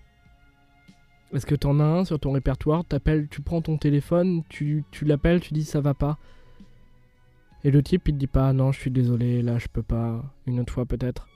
Est-ce 1.34 1.46
que 1.46 1.54
t'en 1.54 1.80
as 1.80 1.84
un 1.84 2.04
sur 2.04 2.20
ton 2.20 2.32
répertoire? 2.32 2.84
T'appelles, 2.84 3.28
tu 3.28 3.42
prends 3.42 3.60
ton 3.60 3.76
téléphone, 3.76 4.42
tu, 4.48 4.84
tu 4.90 5.04
l'appelles, 5.04 5.40
tu 5.40 5.52
dis 5.52 5.64
ça 5.64 5.80
va 5.80 5.94
pas. 5.94 6.18
Et 7.64 7.70
le 7.70 7.82
type 7.82 8.08
il 8.08 8.14
te 8.14 8.18
dit 8.18 8.26
pas 8.26 8.52
non 8.52 8.72
je 8.72 8.80
suis 8.80 8.90
désolé 8.90 9.40
là 9.42 9.58
je 9.58 9.68
peux 9.68 9.82
pas, 9.82 10.22
une 10.46 10.60
autre 10.60 10.72
fois 10.72 10.86
peut-être. 10.86 11.26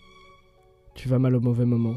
Tu 0.94 1.08
vas 1.08 1.18
mal 1.18 1.34
au 1.34 1.40
mauvais 1.40 1.64
moment. 1.64 1.96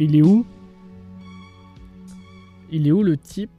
Il 0.00 0.14
est 0.14 0.22
où 0.22 0.46
Il 2.70 2.86
est 2.86 2.92
où 2.92 3.02
le 3.02 3.16
type 3.16 3.50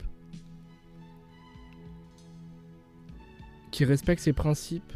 qui 3.72 3.84
respecte 3.84 4.22
ses 4.22 4.32
principes, 4.32 4.94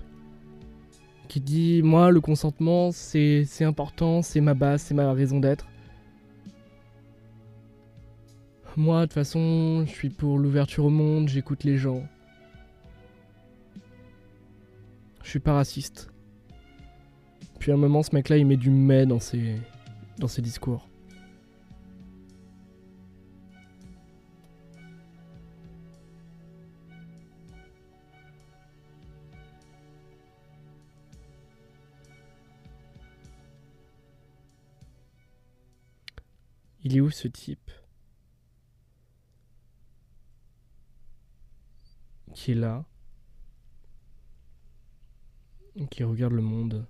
qui 1.28 1.42
dit 1.42 1.82
Moi, 1.84 2.12
le 2.12 2.22
consentement, 2.22 2.92
c'est 2.94 3.46
important, 3.62 4.22
c'est 4.22 4.40
ma 4.40 4.54
base, 4.54 4.84
c'est 4.84 4.94
ma 4.94 5.12
raison 5.12 5.40
d'être. 5.40 5.68
Moi, 8.78 9.02
de 9.02 9.06
toute 9.06 9.14
façon, 9.14 9.84
je 9.86 9.92
suis 9.92 10.10
pour 10.10 10.38
l'ouverture 10.38 10.86
au 10.86 10.90
monde, 10.90 11.28
j'écoute 11.28 11.66
les 11.66 11.78
gens. 11.78 12.04
Je 15.24 15.30
suis 15.30 15.40
pas 15.40 15.54
raciste. 15.54 16.10
Puis 17.60 17.72
à 17.72 17.76
un 17.76 17.78
moment, 17.78 18.02
ce 18.02 18.16
mec-là, 18.16 18.38
il 18.38 18.46
met 18.46 18.58
du 18.58 18.70
mais 18.70 19.06
dans 19.06 19.20
ses, 19.20 19.56
dans 20.18 20.28
ses 20.28 20.42
discours. 20.42 20.88
Il 36.84 36.98
est 36.98 37.00
où 37.00 37.10
ce 37.10 37.30
type? 37.30 37.72
Qui 42.34 42.52
est 42.52 42.56
là? 42.56 42.86
Qui 45.90 46.04
regarde 46.04 46.34
le 46.34 46.42
monde? 46.42 46.86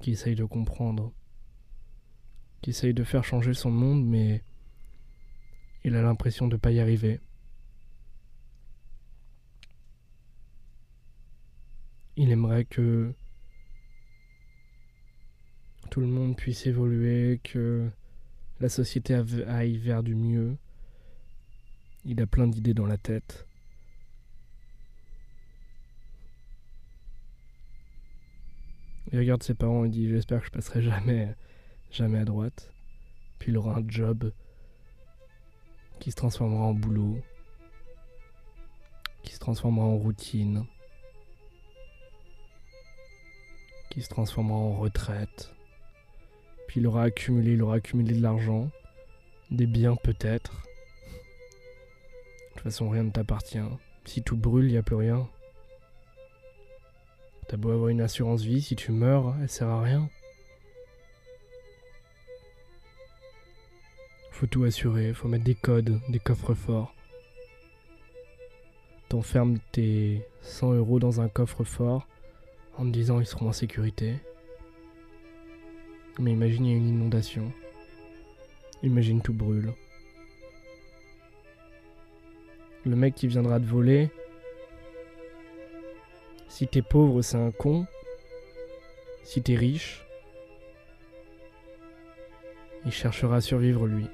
Qui 0.00 0.12
essaye 0.12 0.34
de 0.34 0.44
comprendre? 0.44 1.12
Qui 2.62 2.70
essaye 2.70 2.94
de 2.94 3.04
faire 3.04 3.24
changer 3.24 3.52
son 3.52 3.70
monde 3.70 4.04
mais 4.06 4.42
il 5.84 5.94
a 5.94 6.02
l'impression 6.02 6.48
de 6.48 6.54
ne 6.54 6.58
pas 6.58 6.72
y 6.72 6.80
arriver. 6.80 7.20
Il 12.16 12.30
aimerait 12.30 12.64
que 12.64 13.14
tout 15.90 16.00
le 16.00 16.06
monde 16.06 16.36
puisse 16.36 16.66
évoluer, 16.66 17.40
que 17.44 17.90
la 18.60 18.68
société 18.68 19.14
aille 19.46 19.76
vers 19.76 20.02
du 20.02 20.14
mieux. 20.14 20.56
Il 22.04 22.20
a 22.20 22.26
plein 22.26 22.48
d'idées 22.48 22.74
dans 22.74 22.86
la 22.86 22.98
tête. 22.98 23.46
Il 29.12 29.18
regarde 29.18 29.42
ses 29.42 29.54
parents 29.54 29.84
et 29.84 29.88
dit 29.88 30.08
J'espère 30.08 30.40
que 30.40 30.46
je 30.46 30.50
passerai 30.50 30.82
jamais, 30.82 31.34
jamais 31.90 32.18
à 32.18 32.24
droite. 32.24 32.70
Puis 33.38 33.52
il 33.52 33.56
aura 33.56 33.78
un 33.78 33.88
job 33.88 34.32
qui 36.00 36.10
se 36.10 36.16
transformera 36.16 36.64
en 36.64 36.74
boulot, 36.74 37.18
qui 39.22 39.34
se 39.34 39.38
transformera 39.38 39.86
en 39.86 39.96
routine, 39.96 40.64
qui 43.90 44.02
se 44.02 44.08
transformera 44.08 44.58
en 44.58 44.76
retraite. 44.76 45.54
Puis 46.68 46.80
il 46.80 46.86
aura 46.86 47.04
accumulé, 47.04 47.54
il 47.54 47.62
aura 47.62 47.76
accumulé 47.76 48.14
de 48.14 48.22
l'argent, 48.22 48.70
des 49.50 49.66
biens 49.66 49.96
peut-être. 49.96 50.52
De 50.52 52.54
toute 52.54 52.62
façon, 52.62 52.90
rien 52.90 53.02
ne 53.02 53.10
t'appartient. 53.10 53.58
Si 54.04 54.22
tout 54.22 54.36
brûle, 54.36 54.66
il 54.66 54.72
n'y 54.72 54.78
a 54.78 54.82
plus 54.82 54.96
rien. 54.96 55.28
T'as 57.48 57.56
beau 57.56 57.70
avoir 57.70 57.88
une 57.88 58.02
assurance 58.02 58.42
vie, 58.42 58.60
si 58.60 58.76
tu 58.76 58.92
meurs, 58.92 59.34
elle 59.40 59.48
sert 59.48 59.68
à 59.68 59.82
rien. 59.82 60.08
Faut 64.30 64.46
tout 64.46 64.64
assurer, 64.64 65.14
faut 65.14 65.26
mettre 65.26 65.44
des 65.44 65.54
codes, 65.54 65.98
des 66.10 66.18
coffres 66.18 66.54
forts. 66.54 66.94
T'enfermes 69.08 69.58
tes 69.72 70.22
100 70.42 70.74
euros 70.74 70.98
dans 70.98 71.22
un 71.22 71.28
coffre 71.28 71.64
fort 71.64 72.06
en 72.76 72.84
te 72.84 72.90
disant 72.90 73.18
ils 73.18 73.26
seront 73.26 73.48
en 73.48 73.52
sécurité. 73.52 74.16
Mais 76.18 76.32
imagine 76.32 76.66
une 76.66 76.88
inondation. 76.88 77.52
Imagine 78.82 79.22
tout 79.22 79.32
brûle. 79.32 79.72
Le 82.84 82.96
mec 82.96 83.14
qui 83.14 83.26
viendra 83.26 83.60
te 83.60 83.64
voler, 83.64 84.10
si 86.48 86.66
t'es 86.66 86.82
pauvre, 86.82 87.22
c'est 87.22 87.36
un 87.36 87.52
con. 87.52 87.86
Si 89.22 89.42
t'es 89.42 89.54
riche, 89.54 90.04
il 92.84 92.90
cherchera 92.90 93.36
à 93.36 93.40
survivre 93.40 93.86
lui. 93.86 94.06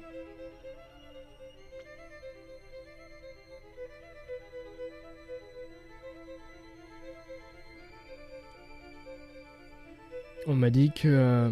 On 10.45 10.53
m'a 10.53 10.69
dit 10.69 10.91
que 10.91 11.07
euh, 11.07 11.49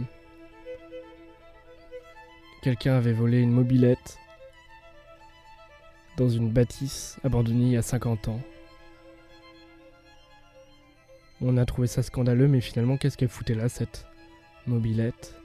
quelqu'un 2.64 2.96
avait 2.96 3.12
volé 3.12 3.42
une 3.42 3.52
mobilette 3.52 4.18
dans 6.16 6.30
une 6.30 6.50
bâtisse 6.50 7.20
abandonnée 7.26 7.66
il 7.66 7.72
y 7.72 7.78
a 7.78 7.82
50 7.82 8.30
ans. 8.30 8.40
On 11.42 11.58
a 11.58 11.66
trouvé 11.66 11.88
ça 11.88 12.02
scandaleux, 12.04 12.48
mais 12.48 12.62
finalement, 12.62 12.96
qu'est-ce 12.96 13.18
qu'elle 13.18 13.28
foutait 13.28 13.54
là, 13.54 13.68
cette 13.68 14.08
mobilette? 14.66 15.36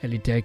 Elle 0.00 0.14
était 0.14 0.32
à 0.32 0.40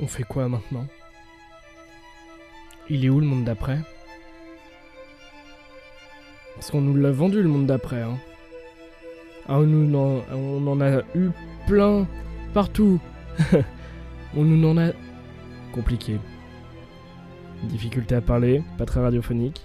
On 0.00 0.06
fait 0.06 0.22
quoi 0.22 0.48
maintenant? 0.48 0.86
Il 2.90 3.04
est 3.04 3.08
où 3.08 3.20
le 3.20 3.26
monde 3.26 3.44
d'après? 3.44 3.78
Parce 6.54 6.70
qu'on 6.70 6.80
nous 6.80 6.96
l'a 6.96 7.10
vendu 7.10 7.42
le 7.42 7.48
monde 7.48 7.66
d'après. 7.66 8.02
Hein. 8.02 8.18
Ah, 9.46 9.58
nous, 9.60 9.94
on 9.94 10.66
en 10.66 10.80
a 10.80 11.02
eu 11.14 11.30
plein 11.66 12.06
partout. 12.52 12.98
On 14.36 14.44
nous 14.44 14.68
en 14.68 14.76
a 14.76 14.90
compliqué. 15.72 16.18
Difficulté 17.64 18.14
à 18.14 18.20
parler, 18.20 18.62
pas 18.76 18.84
très 18.84 19.00
radiophonique. 19.00 19.62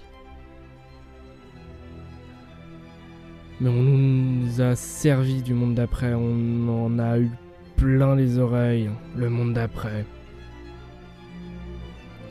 Mais 3.60 3.68
on 3.68 3.82
nous 3.82 4.60
a 4.60 4.74
servi 4.74 5.42
du 5.42 5.54
monde 5.54 5.74
d'après, 5.74 6.12
on 6.14 6.68
en 6.68 6.98
a 6.98 7.18
eu 7.18 7.30
plein 7.76 8.16
les 8.16 8.38
oreilles, 8.38 8.90
le 9.16 9.28
monde 9.30 9.52
d'après. 9.52 10.04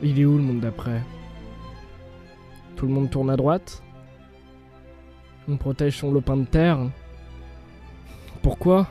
Il 0.06 0.20
est 0.20 0.26
où 0.26 0.36
le 0.36 0.42
monde 0.42 0.60
d'après? 0.60 1.00
Tout 2.76 2.86
le 2.86 2.92
monde 2.92 3.08
tourne 3.08 3.30
à 3.30 3.36
droite? 3.36 3.82
On 5.48 5.56
protège 5.56 5.96
son 5.96 6.12
lopin 6.12 6.36
de 6.36 6.44
terre? 6.44 6.78
Pourquoi? 8.42 8.86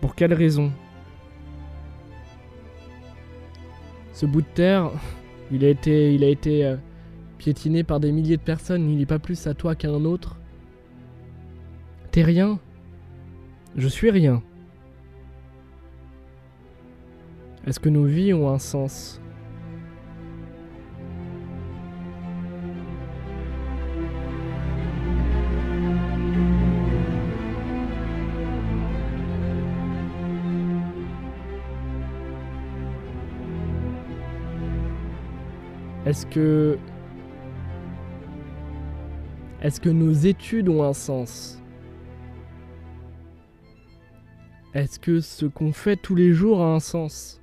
Pour 0.00 0.16
quelle 0.16 0.34
raison? 0.34 0.72
Ce 4.12 4.26
bout 4.26 4.42
de 4.42 4.46
terre, 4.48 4.90
il 5.52 5.64
a 5.64 5.68
été, 5.68 6.12
il 6.12 6.24
a 6.24 6.28
été 6.28 6.66
euh, 6.66 6.76
piétiné 7.38 7.84
par 7.84 8.00
des 8.00 8.10
milliers 8.10 8.38
de 8.38 8.42
personnes. 8.42 8.90
Il 8.90 8.98
n'est 8.98 9.06
pas 9.06 9.20
plus 9.20 9.46
à 9.46 9.54
toi 9.54 9.76
qu'à 9.76 9.88
un 9.88 10.04
autre. 10.04 10.36
T'es 12.10 12.24
rien? 12.24 12.58
Je 13.76 13.86
suis 13.86 14.10
rien. 14.10 14.42
Est-ce 17.68 17.78
que 17.78 17.88
nos 17.88 18.04
vies 18.04 18.34
ont 18.34 18.50
un 18.50 18.58
sens? 18.58 19.20
Est-ce 36.08 36.24
que. 36.24 36.78
Est-ce 39.60 39.78
que 39.78 39.90
nos 39.90 40.12
études 40.12 40.70
ont 40.70 40.82
un 40.82 40.94
sens? 40.94 41.62
Est-ce 44.72 44.98
que 44.98 45.20
ce 45.20 45.44
qu'on 45.44 45.70
fait 45.70 45.96
tous 45.96 46.14
les 46.14 46.32
jours 46.32 46.62
a 46.62 46.72
un 46.72 46.80
sens? 46.80 47.42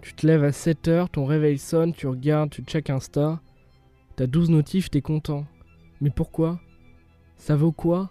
Tu 0.00 0.14
te 0.14 0.26
lèves 0.26 0.44
à 0.44 0.52
7h, 0.52 1.10
ton 1.10 1.26
réveil 1.26 1.58
sonne, 1.58 1.92
tu 1.92 2.06
regardes, 2.06 2.48
tu 2.48 2.62
check 2.62 2.88
Insta, 2.88 3.42
t'as 4.16 4.26
12 4.26 4.48
notifs, 4.48 4.88
t'es 4.88 5.02
content. 5.02 5.44
Mais 6.00 6.08
pourquoi? 6.08 6.58
Ça 7.36 7.56
vaut 7.56 7.72
quoi? 7.72 8.10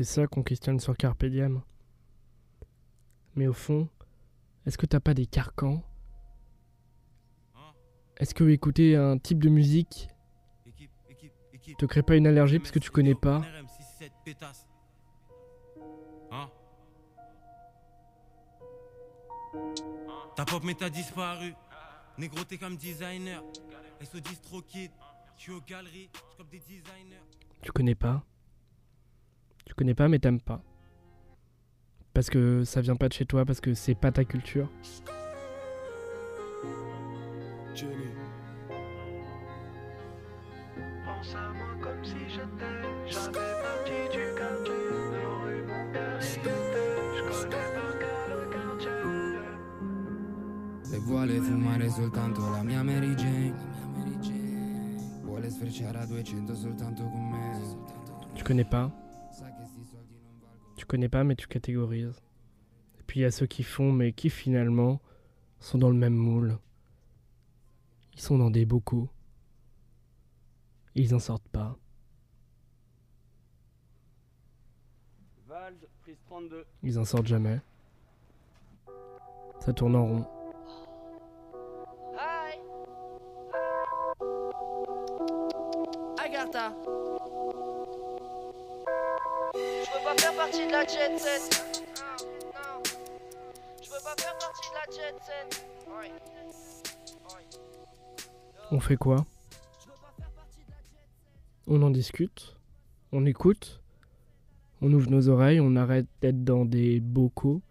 C'est 0.00 0.04
ça 0.04 0.26
qu'on 0.26 0.42
questionne 0.42 0.80
sur 0.80 0.96
Carpe 0.96 1.26
Diem. 1.26 1.60
Mais 3.34 3.46
au 3.46 3.52
fond, 3.52 3.86
est-ce 4.64 4.78
que 4.78 4.86
t'as 4.86 4.98
pas 4.98 5.12
des 5.12 5.26
carcans? 5.26 5.84
Est-ce 8.16 8.32
que 8.32 8.48
écouter 8.48 8.96
un 8.96 9.18
type 9.18 9.42
de 9.42 9.50
musique 9.50 10.08
te 11.76 11.84
crée 11.84 12.02
pas 12.02 12.16
une 12.16 12.26
allergie 12.26 12.58
parce 12.58 12.70
que 12.70 12.78
tu 12.78 12.90
connais 12.90 13.14
pas? 13.14 13.42
Ta 20.34 20.46
pop 20.46 20.64
mais 20.64 20.72
t'as 20.76 20.88
disparu. 20.88 21.52
Négro 22.16 22.42
t'es 22.44 22.56
comme 22.56 22.78
designer. 22.78 23.42
SO 24.00 24.18
distro 24.18 24.62
kid. 24.62 24.92
Je 25.36 25.42
suis 25.42 25.52
aux 25.52 25.60
galeries. 25.60 26.08
Je 26.14 26.36
comme 26.38 26.48
des 26.48 26.60
designers. 26.60 27.20
Tu 27.60 27.70
connais 27.70 27.94
pas? 27.94 28.24
Tu 29.70 29.74
connais 29.76 29.94
pas 29.94 30.08
mais 30.08 30.18
t'aimes 30.18 30.40
pas. 30.40 30.60
Parce 32.12 32.28
que 32.28 32.64
ça 32.64 32.80
vient 32.80 32.96
pas 32.96 33.06
de 33.06 33.12
chez 33.12 33.24
toi, 33.24 33.44
parce 33.44 33.60
que 33.60 33.72
c'est 33.72 33.94
pas 33.94 34.10
ta 34.10 34.24
culture. 34.24 34.68
Jenny. 37.72 37.92
Pense 41.04 41.34
à 41.36 41.52
moi 41.52 41.68
comme 41.80 42.04
si 42.04 42.16
j'étais 42.28 43.06
jamais 43.06 43.54
parti 43.62 43.94
du 44.10 44.34
quartier. 44.36 44.74
La 45.12 45.28
rue 45.38 45.62
Montpellier. 45.62 46.18
Je 46.18 47.22
connais 47.30 47.70
par 47.72 47.92
cœur 48.00 48.26
le 48.28 48.50
quartier. 48.50 48.90
Se 50.82 50.98
vuole 50.98 51.40
fumare 51.40 51.88
soltanto 51.90 52.40
la 52.50 52.64
mia 52.64 52.82
Mary 52.82 53.14
Jane 53.16 53.54
Vuole 55.22 55.48
sfrecciare 55.48 56.00
a 56.00 56.06
200 56.06 56.54
soltanto 56.56 57.04
con 57.04 57.30
me 57.30 57.76
Tu 58.34 58.42
connais 58.42 58.68
pas 58.68 58.90
connais 60.90 61.08
pas 61.08 61.22
mais 61.22 61.36
tu 61.36 61.46
catégorises. 61.46 62.20
Et 62.98 63.02
puis 63.06 63.20
il 63.20 63.22
y 63.22 63.26
a 63.26 63.30
ceux 63.30 63.46
qui 63.46 63.62
font 63.62 63.92
mais 63.92 64.12
qui 64.12 64.28
finalement 64.28 65.00
sont 65.60 65.78
dans 65.78 65.88
le 65.88 65.96
même 65.96 66.14
moule. 66.14 66.58
Ils 68.14 68.20
sont 68.20 68.36
dans 68.36 68.50
des 68.50 68.66
bocaux. 68.66 69.08
Ils 70.96 71.14
en 71.14 71.20
sortent 71.20 71.48
pas. 71.48 71.78
Vald, 75.46 75.78
prise 76.00 76.18
32. 76.26 76.66
Ils 76.82 76.98
en 76.98 77.04
sortent 77.04 77.28
jamais. 77.28 77.60
Ça 79.60 79.72
tourne 79.72 79.94
en 79.94 80.06
rond. 80.06 80.26
Hi. 82.18 82.58
Pas 90.10 90.22
faire 90.22 90.34
partie 90.34 90.66
de 90.66 90.72
la 90.72 90.84
jet 90.84 91.18
set. 91.18 91.64
Non, 91.96 92.52
non. 92.52 92.82
Je 93.82 93.90
veux 93.90 93.98
pas 94.02 94.14
faire 94.18 94.36
partie 94.38 94.68
de 94.70 94.74
la 94.74 94.86
jet 94.96 95.14
set. 95.20 95.66
Ouais. 95.86 96.12
On 98.72 98.80
fait 98.80 98.96
quoi? 98.96 99.26
On 101.66 101.82
en 101.82 101.90
discute 101.90 102.56
On 103.12 103.26
écoute 103.26 103.80
On 104.80 104.92
ouvre 104.92 105.10
nos 105.10 105.28
oreilles 105.28 105.60
On 105.60 105.76
arrête 105.76 106.06
d'être 106.20 106.42
dans 106.42 106.64
des 106.64 107.00
bocaux 107.00 107.62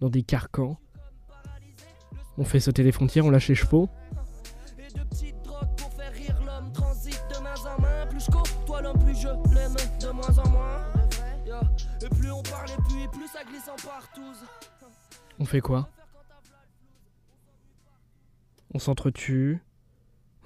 Dans 0.00 0.08
des 0.08 0.22
carcans 0.22 0.78
On 2.38 2.44
fait 2.44 2.60
sauter 2.60 2.82
les 2.82 2.92
frontières 2.92 3.26
On 3.26 3.30
lâche 3.30 3.48
les 3.48 3.54
chevaux 3.54 3.88
Et 4.78 4.92
de 4.92 5.04
petites 5.04 5.42
drogues 5.42 5.76
pour 5.76 5.92
faire 5.92 6.12
rire 6.12 6.40
l'homme 6.44 6.72
transite 6.72 7.22
de 7.32 7.42
main 7.42 7.54
en 7.66 7.80
main. 7.80 8.06
Plus 8.06 8.24
je 8.24 8.30
côtoie 8.30 8.82
l'homme, 8.82 8.98
plus 8.98 9.16
je 9.16 9.28
l'aime 9.54 9.76
de 10.00 10.08
moins 10.10 10.38
en 10.38 10.48
moins. 10.48 10.99
Plus 12.10 12.30
on 12.30 12.42
parle 12.42 12.70
plus 13.12 13.26
ça 13.26 13.44
glisse 13.44 13.68
en 13.68 13.76
partouze. 13.76 14.44
On 15.38 15.44
fait 15.44 15.60
quoi? 15.60 15.88
On 18.72 18.78
s'entretue. 18.78 19.62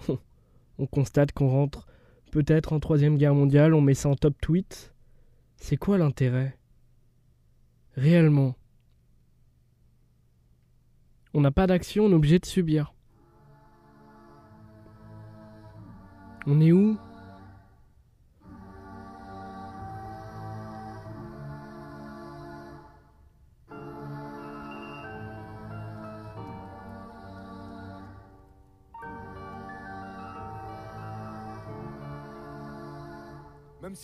on 0.78 0.86
constate 0.86 1.32
qu'on 1.32 1.48
rentre 1.48 1.86
peut-être 2.30 2.72
en 2.72 2.80
troisième 2.80 3.16
guerre 3.16 3.34
mondiale. 3.34 3.74
On 3.74 3.80
met 3.80 3.94
ça 3.94 4.08
en 4.08 4.16
top 4.16 4.34
tweet. 4.40 4.92
C'est 5.56 5.76
quoi 5.76 5.98
l'intérêt? 5.98 6.58
Réellement. 7.96 8.56
On 11.32 11.40
n'a 11.40 11.50
pas 11.50 11.66
d'action, 11.66 12.04
on 12.04 12.10
est 12.10 12.14
obligé 12.14 12.38
de 12.38 12.46
subir. 12.46 12.94
On 16.46 16.60
est 16.60 16.72
où? 16.72 16.98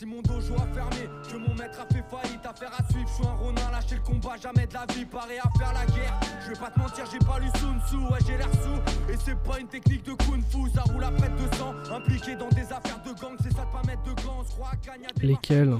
Si 0.01 0.07
mon 0.07 0.23
dojo 0.23 0.55
a 0.55 0.67
fermé, 0.73 1.11
que 1.31 1.37
mon 1.37 1.55
maître 1.55 1.79
a 1.79 1.95
fait 1.95 2.03
faillite, 2.09 2.47
affaire 2.47 2.73
à 2.73 2.83
suivre, 2.91 3.07
je 3.07 3.15
suis 3.17 3.27
un 3.27 3.35
ronin, 3.35 3.71
lâcher 3.71 3.97
le 3.97 4.01
combat, 4.01 4.35
jamais 4.39 4.67
de 4.67 4.73
la 4.73 4.87
vie, 4.87 5.05
paré 5.05 5.39
à 5.39 5.51
faire 5.59 5.75
la 5.75 5.85
guerre. 5.85 6.19
Je 6.43 6.49
vais 6.49 6.59
pas 6.59 6.71
te 6.71 6.79
mentir, 6.79 7.05
j'ai 7.13 7.19
pas 7.19 7.39
lu 7.39 7.49
Sun 7.59 7.79
Tzu, 7.87 7.97
ouais 7.97 8.19
j'ai 8.27 8.39
l'air 8.39 8.51
sous, 8.51 9.13
et 9.13 9.17
c'est 9.19 9.39
pas 9.43 9.61
une 9.61 9.69
technique 9.69 10.03
de 10.05 10.15
kung 10.15 10.43
fu, 10.43 10.71
ça 10.71 10.85
roule 10.85 11.05
à 11.05 11.11
près 11.11 11.29
de 11.29 11.55
sang, 11.55 11.75
impliqué 11.93 12.35
dans 12.35 12.49
des 12.49 12.73
affaires 12.73 13.03
de 13.03 13.13
gang, 13.21 13.37
c'est 13.43 13.53
ça 13.53 13.67
de 13.67 13.71
pas 13.71 13.83
mettre 13.87 14.03
de 14.05 14.15
gants, 14.23 14.39
on 14.41 14.45
se 14.45 14.53
croit 14.53 14.71
à 14.71 15.23
Lesquels 15.23 15.77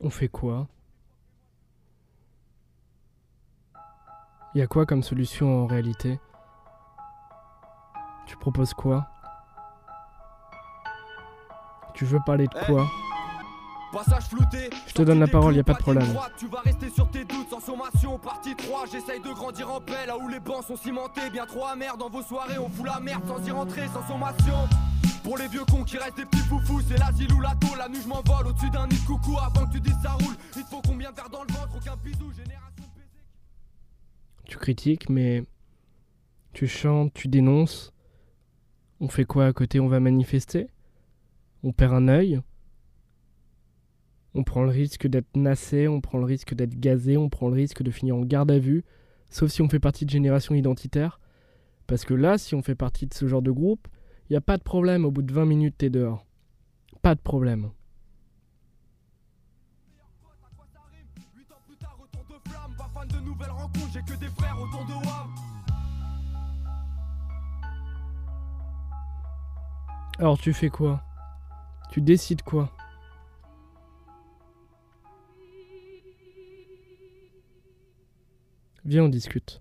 On 0.00 0.10
fait 0.10 0.28
quoi 0.28 0.66
Y 4.56 4.62
a 4.62 4.66
quoi 4.66 4.86
comme 4.86 5.04
solution 5.04 5.62
en 5.62 5.66
réalité? 5.68 6.18
Tu 8.26 8.36
proposes 8.38 8.74
quoi? 8.74 9.11
Tu 12.02 12.08
veux 12.08 12.18
parler 12.26 12.48
de 12.48 12.66
quoi 12.66 12.90
Passage 13.92 14.24
flouté, 14.24 14.70
Je 14.88 14.92
te 14.92 15.02
donne 15.02 15.20
la 15.20 15.28
parole, 15.28 15.54
y 15.54 15.60
a 15.60 15.62
pas 15.62 15.74
de 15.74 15.78
problème. 15.78 16.08
Tu 16.36 16.48
vas 16.48 16.58
rester 16.58 16.90
sur 16.90 17.08
tes 17.08 17.24
doutes 17.24 17.48
sans 17.48 17.60
sommation, 17.60 18.18
partie 18.18 18.56
3 18.56 18.86
J'essaye 18.90 19.20
de 19.20 19.32
grandir 19.32 19.70
en 19.70 19.80
paix 19.80 20.04
là 20.08 20.18
où 20.18 20.26
les 20.28 20.40
bancs 20.40 20.64
sont 20.66 20.76
cimentés 20.76 21.30
Bien 21.30 21.46
trop 21.46 21.64
amer 21.64 21.96
dans 21.96 22.10
vos 22.10 22.22
soirées, 22.22 22.58
on 22.58 22.68
fout 22.68 22.86
la 22.86 22.98
merde 22.98 23.22
sans 23.28 23.46
y 23.46 23.52
rentrer, 23.52 23.86
sans 23.86 24.04
sommation 24.08 24.68
Pour 25.22 25.38
les 25.38 25.46
vieux 25.46 25.64
cons 25.70 25.84
qui 25.84 25.96
restent 25.96 26.16
des 26.16 26.24
petits 26.24 26.42
foufous, 26.42 26.80
c'est 26.88 26.98
l'asile 26.98 27.32
ou 27.34 27.40
la 27.40 27.54
tôle 27.54 27.78
La 27.78 27.88
nuit 27.88 28.00
je 28.02 28.08
m'envole 28.08 28.48
au-dessus 28.48 28.70
d'un 28.70 28.88
nid 28.88 28.98
de 28.98 29.06
coucou 29.06 29.38
avant 29.38 29.64
que 29.68 29.74
tu 29.74 29.80
dises 29.80 29.98
ça 30.02 30.10
roule 30.10 30.34
Il 30.56 30.64
te 30.64 30.70
faut 30.70 30.82
combien 30.84 31.12
de 31.12 31.14
verres 31.14 31.30
dans 31.30 31.44
le 31.44 31.52
ventre, 31.52 31.70
aucun 31.76 31.94
bisou, 32.02 32.32
génération 32.32 32.84
Tu 34.48 34.58
critiques, 34.58 35.08
mais 35.08 35.44
tu 36.52 36.66
chantes, 36.66 37.14
tu 37.14 37.28
dénonces. 37.28 37.92
On 38.98 39.06
fait 39.06 39.24
quoi 39.24 39.46
à 39.46 39.52
côté? 39.52 39.78
On 39.78 39.86
va 39.86 40.00
manifester? 40.00 40.66
On 41.64 41.72
perd 41.72 41.94
un 41.94 42.08
œil 42.08 42.40
On 44.34 44.42
prend 44.42 44.62
le 44.62 44.70
risque 44.70 45.06
d'être 45.06 45.36
nassé, 45.36 45.86
on 45.86 46.00
prend 46.00 46.18
le 46.18 46.24
risque 46.24 46.54
d'être 46.54 46.78
gazé, 46.78 47.16
on 47.16 47.28
prend 47.28 47.48
le 47.48 47.54
risque 47.54 47.82
de 47.82 47.90
finir 47.90 48.16
en 48.16 48.22
garde 48.22 48.50
à 48.50 48.58
vue, 48.58 48.84
sauf 49.30 49.50
si 49.50 49.62
on 49.62 49.68
fait 49.68 49.78
partie 49.78 50.04
de 50.04 50.10
génération 50.10 50.54
identitaire. 50.54 51.20
Parce 51.86 52.04
que 52.04 52.14
là, 52.14 52.38
si 52.38 52.54
on 52.54 52.62
fait 52.62 52.74
partie 52.74 53.06
de 53.06 53.14
ce 53.14 53.28
genre 53.28 53.42
de 53.42 53.50
groupe, 53.50 53.86
il 54.28 54.32
n'y 54.32 54.36
a 54.36 54.40
pas 54.40 54.56
de 54.56 54.62
problème, 54.62 55.04
au 55.04 55.10
bout 55.10 55.22
de 55.22 55.32
20 55.32 55.44
minutes, 55.44 55.76
t'es 55.78 55.90
dehors. 55.90 56.26
Pas 57.00 57.14
de 57.14 57.20
problème. 57.20 57.70
Alors 70.18 70.38
tu 70.38 70.52
fais 70.52 70.70
quoi? 70.70 71.02
Tu 71.92 72.00
décides 72.00 72.40
quoi? 72.40 72.72
Viens, 78.86 79.04
on 79.04 79.08
discute. 79.10 79.60